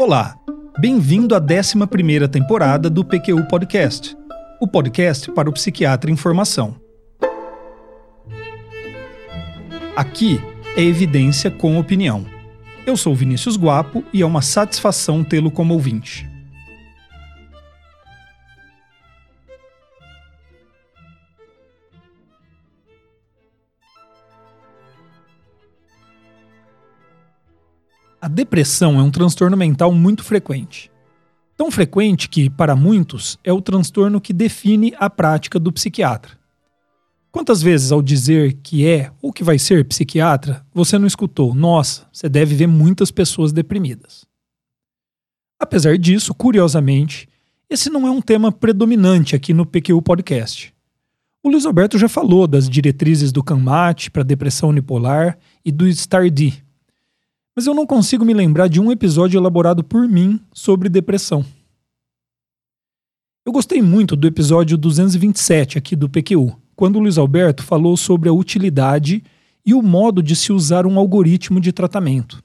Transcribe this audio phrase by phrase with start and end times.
[0.00, 0.34] Olá,
[0.78, 1.86] bem-vindo à 11
[2.32, 4.16] temporada do PQU Podcast,
[4.58, 6.74] o podcast para o psiquiatra em formação.
[9.94, 10.40] Aqui
[10.74, 12.24] é evidência com opinião.
[12.86, 16.29] Eu sou Vinícius Guapo e é uma satisfação tê-lo como ouvinte.
[28.30, 30.90] Depressão é um transtorno mental muito frequente.
[31.56, 36.38] Tão frequente que, para muitos, é o transtorno que define a prática do psiquiatra.
[37.30, 42.08] Quantas vezes, ao dizer que é ou que vai ser psiquiatra, você não escutou, nossa,
[42.12, 44.24] você deve ver muitas pessoas deprimidas?
[45.58, 47.28] Apesar disso, curiosamente,
[47.68, 50.74] esse não é um tema predominante aqui no PQ Podcast.
[51.42, 56.64] O Luiz Alberto já falou das diretrizes do CANMAT para depressão unipolar e do STAR-D,
[57.60, 61.44] mas eu não consigo me lembrar de um episódio elaborado por mim sobre depressão.
[63.44, 68.30] Eu gostei muito do episódio 227 aqui do PQU, quando o Luiz Alberto falou sobre
[68.30, 69.22] a utilidade
[69.62, 72.42] e o modo de se usar um algoritmo de tratamento.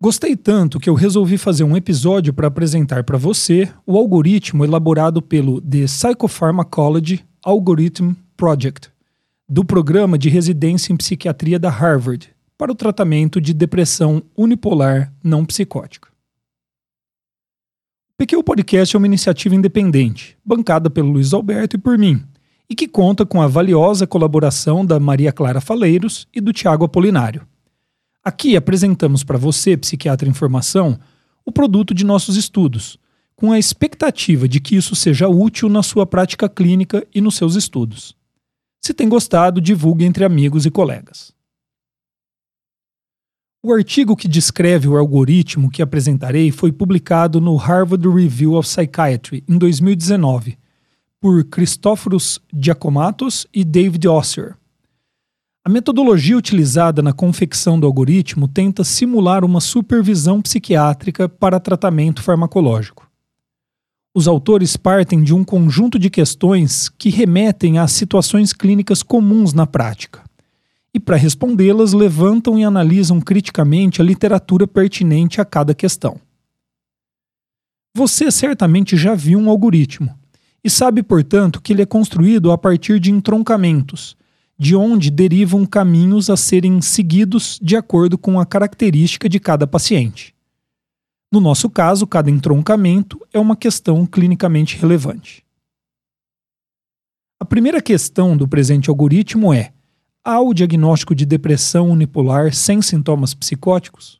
[0.00, 5.20] Gostei tanto que eu resolvi fazer um episódio para apresentar para você o algoritmo elaborado
[5.20, 8.92] pelo The Psychopharmacology Algorithm Project,
[9.48, 15.44] do programa de residência em psiquiatria da Harvard, para o tratamento de depressão unipolar não
[15.44, 16.08] psicótica.
[18.14, 22.22] O PQ Podcast é uma iniciativa independente, bancada pelo Luiz Alberto e por mim,
[22.70, 27.46] e que conta com a valiosa colaboração da Maria Clara Faleiros e do Tiago Apolinário.
[28.22, 30.98] Aqui apresentamos para você, psiquiatra em formação,
[31.44, 32.96] o produto de nossos estudos,
[33.34, 37.56] com a expectativa de que isso seja útil na sua prática clínica e nos seus
[37.56, 38.16] estudos.
[38.80, 41.33] Se tem gostado, divulgue entre amigos e colegas.
[43.66, 49.42] O artigo que descreve o algoritmo que apresentarei foi publicado no Harvard Review of Psychiatry
[49.48, 50.58] em 2019
[51.18, 54.54] por Christophorus Giacomatos e David Osser.
[55.64, 63.10] A metodologia utilizada na confecção do algoritmo tenta simular uma supervisão psiquiátrica para tratamento farmacológico.
[64.14, 69.66] Os autores partem de um conjunto de questões que remetem a situações clínicas comuns na
[69.66, 70.22] prática
[70.94, 76.20] e, para respondê-las, levantam e analisam criticamente a literatura pertinente a cada questão.
[77.96, 80.16] Você certamente já viu um algoritmo
[80.62, 84.16] e sabe, portanto, que ele é construído a partir de entroncamentos,
[84.56, 90.32] de onde derivam caminhos a serem seguidos de acordo com a característica de cada paciente.
[91.30, 95.44] No nosso caso, cada entroncamento é uma questão clinicamente relevante.
[97.40, 99.72] A primeira questão do presente algoritmo é:
[100.26, 104.18] Há o diagnóstico de depressão unipolar sem sintomas psicóticos?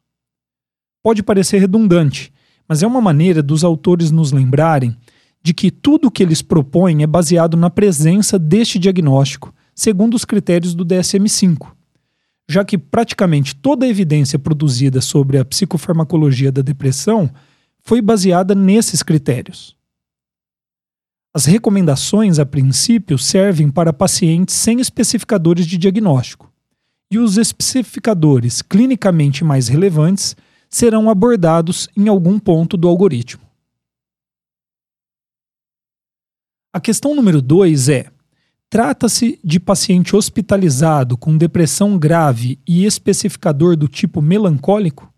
[1.03, 2.31] Pode parecer redundante,
[2.69, 4.94] mas é uma maneira dos autores nos lembrarem
[5.42, 10.26] de que tudo o que eles propõem é baseado na presença deste diagnóstico, segundo os
[10.26, 11.72] critérios do DSM-5,
[12.47, 17.31] já que praticamente toda a evidência produzida sobre a psicofarmacologia da depressão
[17.81, 19.75] foi baseada nesses critérios.
[21.37, 26.53] As recomendações, a princípio, servem para pacientes sem especificadores de diagnóstico,
[27.11, 30.37] e os especificadores clinicamente mais relevantes
[30.71, 33.43] serão abordados em algum ponto do algoritmo.
[36.72, 38.12] A questão número 2 é:
[38.71, 45.12] trata-se de paciente hospitalizado com depressão grave e especificador do tipo melancólico?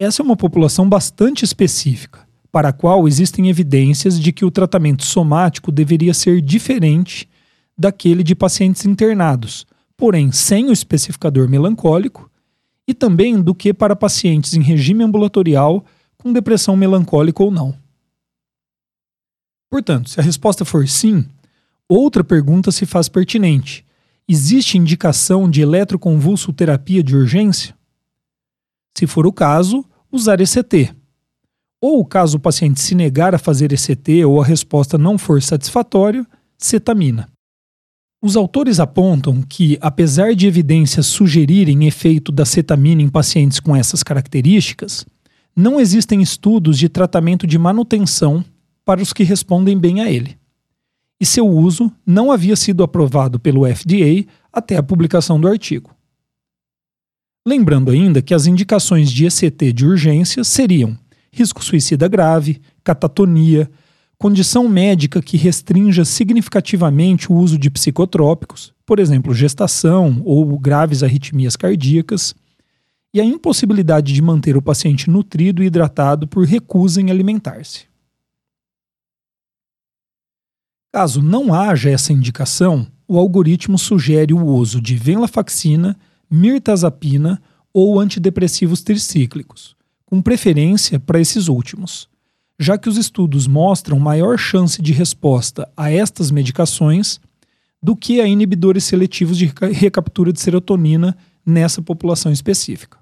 [0.00, 2.27] Essa é uma população bastante específica
[2.58, 7.28] para a qual existem evidências de que o tratamento somático deveria ser diferente
[7.78, 9.64] daquele de pacientes internados,
[9.96, 12.28] porém sem o especificador melancólico,
[12.84, 15.84] e também do que para pacientes em regime ambulatorial
[16.16, 17.78] com depressão melancólica ou não.
[19.70, 21.24] Portanto, se a resposta for sim,
[21.88, 23.86] outra pergunta se faz pertinente:
[24.26, 27.72] existe indicação de eletroconvulsoterapia de urgência?
[28.96, 30.92] Se for o caso, usar ECT,
[31.80, 36.26] ou, caso o paciente se negar a fazer ECT ou a resposta não for satisfatória,
[36.56, 37.28] cetamina.
[38.20, 44.02] Os autores apontam que, apesar de evidências sugerirem efeito da cetamina em pacientes com essas
[44.02, 45.06] características,
[45.54, 48.44] não existem estudos de tratamento de manutenção
[48.84, 50.36] para os que respondem bem a ele.
[51.20, 55.94] E seu uso não havia sido aprovado pelo FDA até a publicação do artigo.
[57.46, 60.98] Lembrando ainda que as indicações de ECT de urgência seriam
[61.38, 63.70] risco suicida grave, catatonia,
[64.18, 71.54] condição médica que restrinja significativamente o uso de psicotrópicos, por exemplo, gestação ou graves arritmias
[71.54, 72.34] cardíacas,
[73.14, 77.86] e a impossibilidade de manter o paciente nutrido e hidratado por recusa em alimentar-se.
[80.92, 85.96] Caso não haja essa indicação, o algoritmo sugere o uso de venlafaxina,
[86.30, 87.40] mirtazapina
[87.72, 89.77] ou antidepressivos tricíclicos,
[90.08, 92.08] com preferência para esses últimos,
[92.58, 97.20] já que os estudos mostram maior chance de resposta a estas medicações
[97.80, 101.14] do que a inibidores seletivos de recaptura de serotonina
[101.44, 102.96] nessa população específica.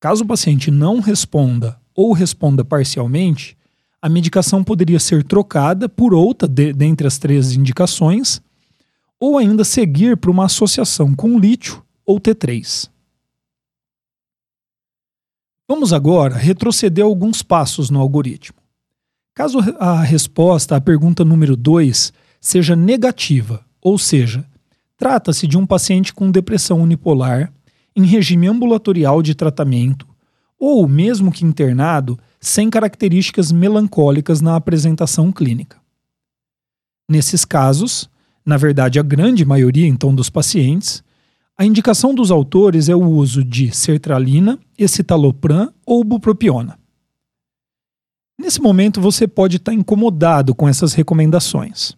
[0.00, 3.56] Caso o paciente não responda ou responda parcialmente,
[4.02, 8.42] a medicação poderia ser trocada por outra de, dentre as três indicações,
[9.20, 12.90] ou ainda seguir para uma associação com lítio ou T3.
[15.68, 18.58] Vamos agora retroceder alguns passos no algoritmo.
[19.34, 24.46] Caso a resposta à pergunta número 2 seja negativa, ou seja,
[24.96, 27.52] trata-se de um paciente com depressão unipolar
[27.94, 30.06] em regime ambulatorial de tratamento,
[30.58, 35.78] ou mesmo que internado, sem características melancólicas na apresentação clínica.
[37.08, 38.08] Nesses casos,
[38.44, 41.02] na verdade a grande maioria então dos pacientes,
[41.58, 46.78] a indicação dos autores é o uso de sertralina, escitalopram ou bupropiona.
[48.38, 51.96] Nesse momento você pode estar incomodado com essas recomendações,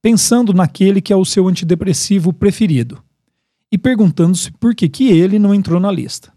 [0.00, 3.02] pensando naquele que é o seu antidepressivo preferido
[3.70, 6.32] e perguntando-se por que, que ele não entrou na lista.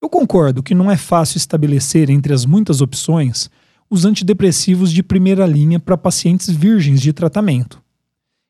[0.00, 3.50] Eu concordo que não é fácil estabelecer entre as muitas opções
[3.90, 7.82] os antidepressivos de primeira linha para pacientes virgens de tratamento.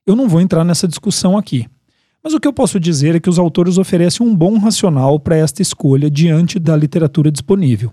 [0.06, 1.66] Eu não vou entrar nessa discussão aqui.
[2.22, 5.36] Mas o que eu posso dizer é que os autores oferecem um bom racional para
[5.36, 7.92] esta escolha diante da literatura disponível.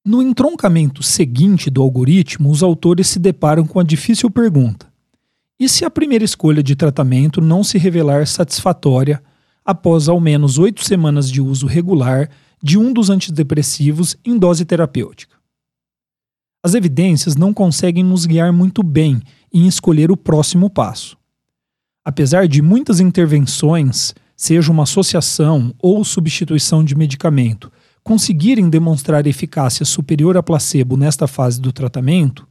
[0.05, 4.87] No entroncamento seguinte do algoritmo, os autores se deparam com a difícil pergunta:
[5.59, 9.21] e se a primeira escolha de tratamento não se revelar satisfatória
[9.67, 12.29] após ao menos oito semanas de uso regular
[12.63, 15.35] de um dos antidepressivos em dose terapêutica.
[16.63, 19.21] As evidências não conseguem nos guiar muito bem
[19.53, 21.17] em escolher o próximo passo.
[22.03, 27.69] Apesar de muitas intervenções, seja uma associação ou substituição de medicamento,
[28.01, 32.47] conseguirem demonstrar eficácia superior a placebo nesta fase do tratamento,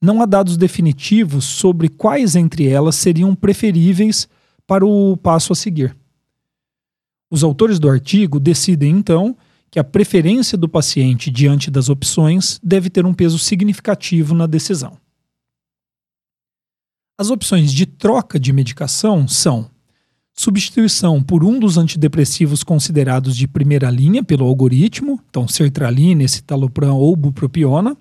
[0.00, 4.26] não há dados definitivos sobre quais entre elas seriam preferíveis
[4.66, 5.94] para o passo a seguir.
[7.30, 9.36] Os autores do artigo decidem, então,
[9.70, 14.96] que a preferência do paciente diante das opções deve ter um peso significativo na decisão.
[17.18, 19.70] As opções de troca de medicação são
[20.34, 27.16] substituição por um dos antidepressivos considerados de primeira linha pelo algoritmo, então sertralina, escitalopram ou
[27.16, 27.96] bupropiona.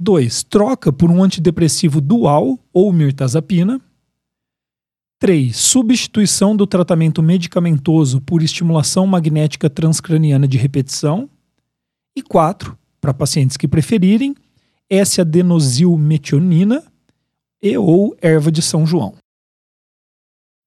[0.00, 0.42] 2.
[0.44, 3.80] Troca por um antidepressivo dual ou mirtazapina.
[5.18, 5.56] 3.
[5.56, 11.30] Substituição do tratamento medicamentoso por estimulação magnética transcraniana de repetição.
[12.16, 12.76] E 4.
[13.00, 14.34] Para pacientes que preferirem,
[14.88, 16.82] S-adenosilmetionina
[17.62, 19.14] e ou erva de São João.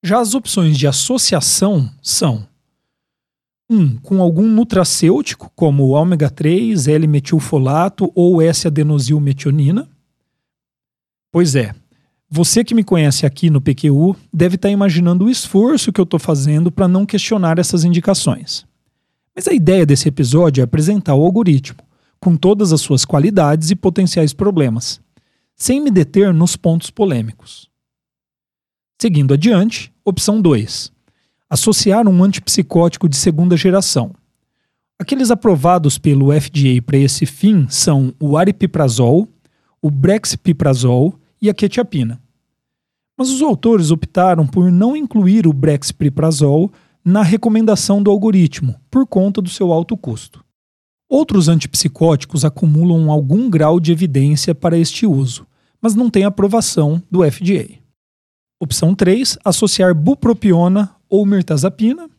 [0.04, 2.48] Já as opções de associação são
[3.70, 3.76] 1.
[3.76, 9.90] Um, com algum nutracêutico, como ômega 3, L-metilfolato ou S-adenosilmetionina.
[11.32, 11.76] Pois é,
[12.30, 16.04] você que me conhece aqui no PQU deve estar tá imaginando o esforço que eu
[16.04, 18.66] estou fazendo para não questionar essas indicações.
[19.34, 21.80] Mas a ideia desse episódio é apresentar o algoritmo,
[22.20, 25.00] com todas as suas qualidades e potenciais problemas,
[25.56, 27.70] sem me deter nos pontos polêmicos.
[29.00, 30.92] Seguindo adiante, opção 2.
[31.50, 34.14] Associar um antipsicótico de segunda geração.
[35.00, 39.30] Aqueles aprovados pelo FDA para esse fim são o aripiprazol,
[39.82, 42.22] o brexpiprazol e a quetiapina.
[43.18, 46.72] Mas os autores optaram por não incluir o brexpiprazol
[47.04, 50.44] na recomendação do algoritmo, por conta do seu alto custo.
[51.10, 55.48] Outros antipsicóticos acumulam algum grau de evidência para este uso,
[55.82, 57.80] mas não têm aprovação do FDA.
[58.60, 62.10] Opção 3, associar bupropiona ou mirtazapina.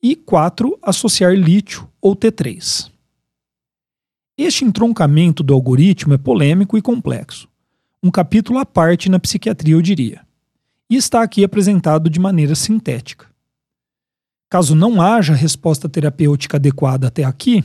[0.00, 2.90] E 4, associar lítio ou T3.
[4.36, 7.48] Este entroncamento do algoritmo é polêmico e complexo
[8.02, 10.20] um capítulo à parte na psiquiatria, eu diria.
[10.88, 13.26] E está aqui apresentado de maneira sintética.
[14.48, 17.62] Caso não haja resposta terapêutica adequada até aqui,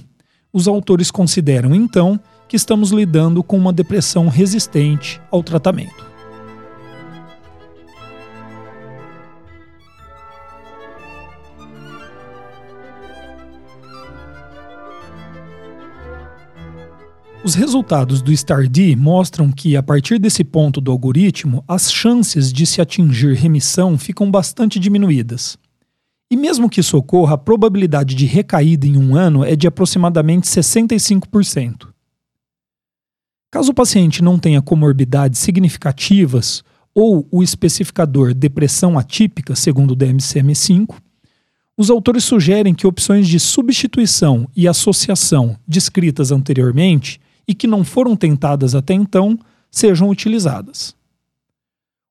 [0.51, 6.12] os autores consideram então que estamos lidando com uma depressão resistente ao tratamento.
[17.43, 22.65] Os resultados do STAR-D mostram que, a partir desse ponto do algoritmo, as chances de
[22.65, 25.57] se atingir remissão ficam bastante diminuídas.
[26.31, 30.47] E mesmo que isso ocorra, a probabilidade de recaída em um ano é de aproximadamente
[30.47, 31.89] 65%.
[33.51, 36.63] Caso o paciente não tenha comorbidades significativas
[36.95, 40.95] ou o especificador depressão atípica, segundo o DMCM5,
[41.75, 48.15] os autores sugerem que opções de substituição e associação descritas anteriormente e que não foram
[48.15, 49.38] tentadas até então
[49.69, 50.95] sejam utilizadas.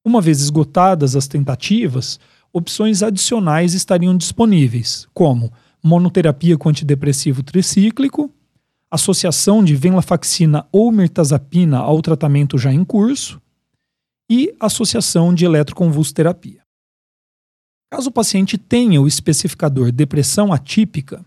[0.05, 2.19] Uma vez esgotadas as tentativas,
[2.53, 8.31] opções adicionais estariam disponíveis, como monoterapia com antidepressivo tricíclico,
[8.91, 13.41] associação de venlafaxina ou mirtazapina ao tratamento já em curso
[14.31, 16.61] e associação de eletroconvulsoterapia.
[17.91, 21.25] Caso o paciente tenha o especificador depressão atípica,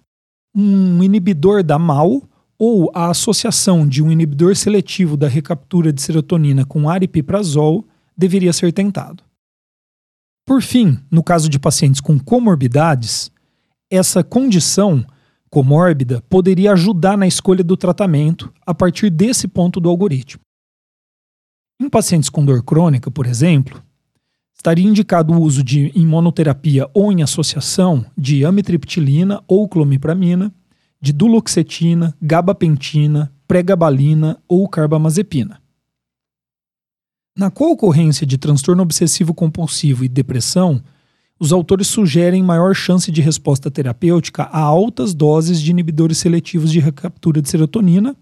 [0.56, 2.24] um inibidor da MAO
[2.58, 7.86] ou a associação de um inibidor seletivo da recaptura de serotonina com aripiprazol
[8.18, 9.24] deveria ser tentado.
[10.46, 13.32] Por fim, no caso de pacientes com comorbidades,
[13.90, 15.06] essa condição
[15.50, 20.42] comórbida poderia ajudar na escolha do tratamento a partir desse ponto do algoritmo.
[21.82, 23.84] Em pacientes com dor crônica, por exemplo,
[24.56, 30.54] estaria indicado o uso de em monoterapia ou em associação de amitriptilina ou clomipramina
[31.06, 35.62] de duloxetina, gabapentina, pregabalina ou carbamazepina.
[37.38, 40.82] Na co-ocorrência de transtorno obsessivo compulsivo e depressão,
[41.40, 46.80] os autores sugerem maior chance de resposta terapêutica a altas doses de inibidores seletivos de
[46.80, 48.16] recaptura de serotonina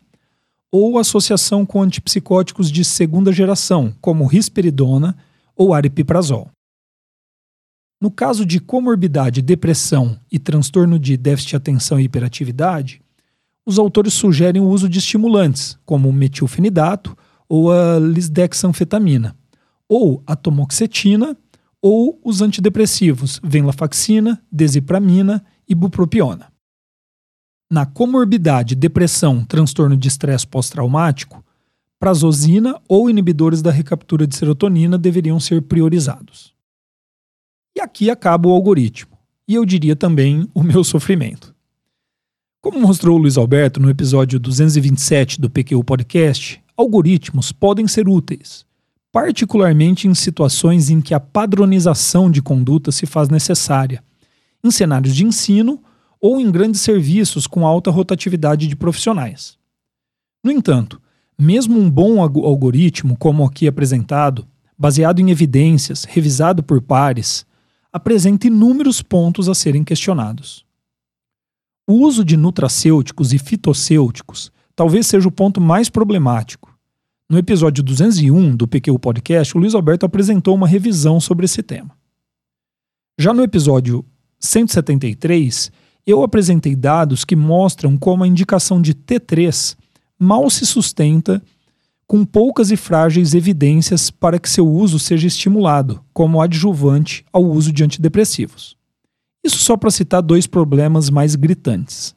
[0.70, 5.16] ou associação com antipsicóticos de segunda geração, como risperidona
[5.56, 6.50] ou aripiprazol.
[8.04, 13.02] No caso de comorbidade, depressão e transtorno de déficit de atenção e hiperatividade,
[13.66, 17.16] os autores sugerem o uso de estimulantes, como o metilfenidato
[17.48, 19.38] ou a lisdexanfetamina,
[19.88, 21.38] ou a tomoxetina,
[21.82, 26.52] ou os antidepressivos venlafaxina, desipramina e bupropiona.
[27.72, 31.42] Na comorbidade, depressão, transtorno de estresse pós-traumático,
[31.98, 36.53] prazosina ou inibidores da recaptura de serotonina deveriam ser priorizados.
[37.75, 39.18] E aqui acaba o algoritmo.
[39.48, 41.53] E eu diria também o meu sofrimento.
[42.62, 48.65] Como mostrou o Luiz Alberto no episódio 227 do PQ Podcast, algoritmos podem ser úteis,
[49.12, 54.03] particularmente em situações em que a padronização de conduta se faz necessária,
[54.63, 55.82] em cenários de ensino
[56.22, 59.58] ou em grandes serviços com alta rotatividade de profissionais.
[60.42, 61.01] No entanto,
[61.38, 67.46] mesmo um bom algoritmo, como aqui apresentado, baseado em evidências, revisado por pares,
[67.94, 70.66] apresenta inúmeros pontos a serem questionados.
[71.88, 76.74] O uso de nutracêuticos e fitossêuticos talvez seja o ponto mais problemático.
[77.30, 81.96] No episódio 201 do PQ Podcast, o Luiz Alberto apresentou uma revisão sobre esse tema.
[83.20, 84.04] Já no episódio
[84.40, 85.72] 173,
[86.06, 89.78] eu apresentei dados que mostram como a indicação de T3
[90.18, 91.42] mal se sustenta
[92.08, 97.72] com poucas e frágeis evidências para que seu uso seja estimulado, como adjuvante ao uso
[97.72, 98.78] de antidepressivos.
[99.44, 102.16] Isso só para citar dois problemas mais gritantes.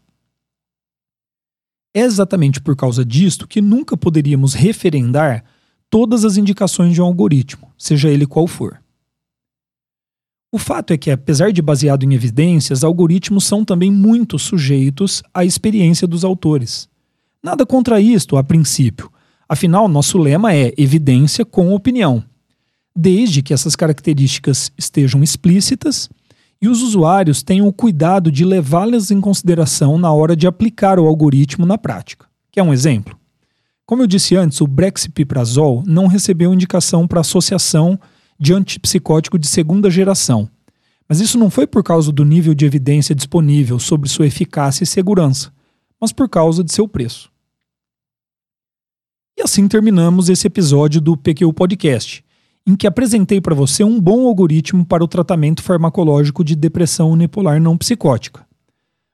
[1.94, 5.44] É exatamente por causa disto que nunca poderíamos referendar
[5.88, 8.80] todas as indicações de um algoritmo, seja ele qual for.
[10.52, 15.44] O fato é que, apesar de baseado em evidências, algoritmos são também muito sujeitos à
[15.44, 16.88] experiência dos autores.
[17.42, 19.10] Nada contra isto, a princípio,
[19.48, 22.22] Afinal, nosso lema é evidência com opinião,
[22.94, 26.08] desde que essas características estejam explícitas
[26.60, 31.06] e os usuários tenham o cuidado de levá-las em consideração na hora de aplicar o
[31.06, 32.26] algoritmo na prática.
[32.50, 33.16] Quer um exemplo?
[33.84, 37.98] Como eu disse antes, o brexpiprazol não recebeu indicação para associação
[38.38, 40.48] de antipsicótico de segunda geração.
[41.08, 44.86] Mas isso não foi por causa do nível de evidência disponível sobre sua eficácia e
[44.86, 45.52] segurança,
[46.00, 47.30] mas por causa de seu preço.
[49.46, 52.24] Assim terminamos esse episódio do PQ Podcast,
[52.66, 57.62] em que apresentei para você um bom algoritmo para o tratamento farmacológico de depressão unipolar
[57.62, 58.44] não psicótica.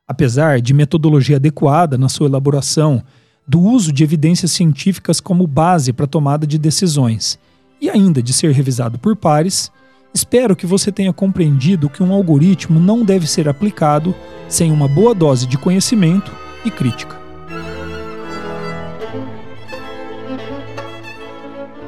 [0.09, 3.03] Apesar de metodologia adequada na sua elaboração,
[3.47, 7.39] do uso de evidências científicas como base para tomada de decisões
[7.79, 9.71] e ainda de ser revisado por pares,
[10.15, 14.15] espero que você tenha compreendido que um algoritmo não deve ser aplicado
[14.49, 16.33] sem uma boa dose de conhecimento
[16.65, 17.21] e crítica.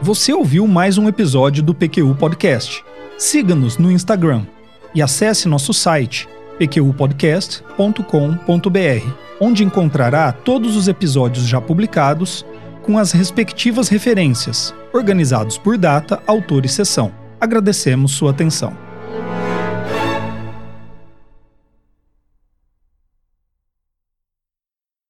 [0.04, 2.84] Você ouviu mais um episódio do PQU Podcast.
[3.16, 4.42] Siga-nos no Instagram
[4.94, 9.08] e acesse nosso site pqpodcast.com.br,
[9.40, 12.44] onde encontrará todos os episódios já publicados
[12.82, 17.10] com as respectivas referências, organizados por data, autor e sessão.
[17.40, 18.83] Agradecemos sua atenção.